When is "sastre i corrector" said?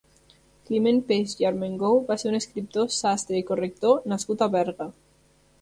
2.97-4.11